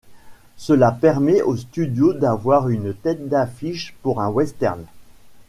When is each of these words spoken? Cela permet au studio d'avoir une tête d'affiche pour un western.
Cela 0.57 0.91
permet 0.91 1.43
au 1.43 1.55
studio 1.55 2.13
d'avoir 2.13 2.69
une 2.69 2.91
tête 2.91 3.29
d'affiche 3.29 3.93
pour 4.01 4.19
un 4.19 4.29
western. 4.31 4.83